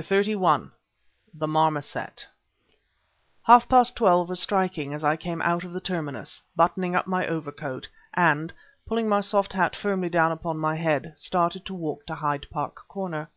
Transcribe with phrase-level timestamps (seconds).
[0.00, 0.70] CHAPTER XXXI
[1.34, 2.28] THE MARMOSET
[3.46, 7.26] Half past twelve was striking as I came out of the terminus, buttoning up my
[7.26, 8.52] overcoat, and
[8.86, 12.86] pulling my soft hat firmly down upon my head, started to walk to Hyde Park
[12.86, 13.28] Corner.